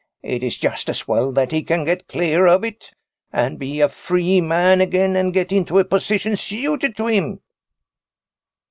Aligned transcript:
It 0.23 0.41
is 0.41 0.57
just 0.57 0.89
as 0.89 1.07
well 1.07 1.31
that 1.33 1.51
he 1.51 1.61
can 1.61 1.85
get 1.85 2.07
clear 2.07 2.47
of 2.47 2.63
it, 2.63 2.91
and 3.31 3.59
be 3.59 3.79
a 3.81 3.87
free 3.87 4.41
man 4.41 4.81
again 4.81 5.15
and 5.15 5.31
get 5.31 5.51
into 5.51 5.77
a 5.77 5.85
position 5.85 6.35
suited 6.35 6.95
to 6.97 7.05
him." 7.05 7.41